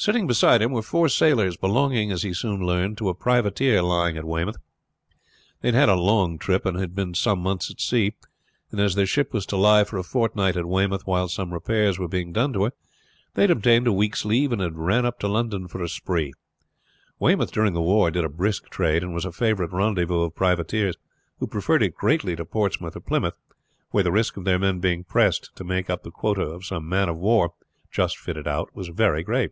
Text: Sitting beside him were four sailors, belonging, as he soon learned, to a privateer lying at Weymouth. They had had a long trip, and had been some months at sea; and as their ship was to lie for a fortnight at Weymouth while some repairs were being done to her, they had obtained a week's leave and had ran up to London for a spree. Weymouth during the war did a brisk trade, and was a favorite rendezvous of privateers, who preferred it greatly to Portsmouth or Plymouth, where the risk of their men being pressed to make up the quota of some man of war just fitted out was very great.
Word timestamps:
Sitting 0.00 0.28
beside 0.28 0.62
him 0.62 0.70
were 0.70 0.80
four 0.82 1.08
sailors, 1.08 1.56
belonging, 1.56 2.12
as 2.12 2.22
he 2.22 2.32
soon 2.32 2.64
learned, 2.64 2.96
to 2.98 3.08
a 3.08 3.14
privateer 3.16 3.82
lying 3.82 4.16
at 4.16 4.24
Weymouth. 4.24 4.56
They 5.60 5.70
had 5.72 5.74
had 5.74 5.88
a 5.88 5.96
long 5.96 6.38
trip, 6.38 6.64
and 6.64 6.78
had 6.78 6.94
been 6.94 7.14
some 7.14 7.40
months 7.40 7.68
at 7.68 7.80
sea; 7.80 8.14
and 8.70 8.78
as 8.78 8.94
their 8.94 9.06
ship 9.08 9.32
was 9.32 9.44
to 9.46 9.56
lie 9.56 9.82
for 9.82 9.98
a 9.98 10.04
fortnight 10.04 10.56
at 10.56 10.66
Weymouth 10.68 11.04
while 11.04 11.26
some 11.26 11.52
repairs 11.52 11.98
were 11.98 12.06
being 12.06 12.32
done 12.32 12.52
to 12.52 12.62
her, 12.62 12.72
they 13.34 13.42
had 13.42 13.50
obtained 13.50 13.88
a 13.88 13.92
week's 13.92 14.24
leave 14.24 14.52
and 14.52 14.60
had 14.62 14.76
ran 14.78 15.04
up 15.04 15.18
to 15.18 15.26
London 15.26 15.66
for 15.66 15.82
a 15.82 15.88
spree. 15.88 16.32
Weymouth 17.18 17.50
during 17.50 17.72
the 17.72 17.80
war 17.82 18.12
did 18.12 18.24
a 18.24 18.28
brisk 18.28 18.68
trade, 18.70 19.02
and 19.02 19.12
was 19.12 19.24
a 19.24 19.32
favorite 19.32 19.72
rendezvous 19.72 20.20
of 20.22 20.36
privateers, 20.36 20.94
who 21.40 21.48
preferred 21.48 21.82
it 21.82 21.96
greatly 21.96 22.36
to 22.36 22.44
Portsmouth 22.44 22.94
or 22.94 23.00
Plymouth, 23.00 23.40
where 23.90 24.04
the 24.04 24.12
risk 24.12 24.36
of 24.36 24.44
their 24.44 24.60
men 24.60 24.78
being 24.78 25.02
pressed 25.02 25.50
to 25.56 25.64
make 25.64 25.90
up 25.90 26.04
the 26.04 26.12
quota 26.12 26.42
of 26.42 26.64
some 26.64 26.88
man 26.88 27.08
of 27.08 27.18
war 27.18 27.54
just 27.90 28.16
fitted 28.16 28.46
out 28.46 28.70
was 28.72 28.86
very 28.90 29.24
great. 29.24 29.50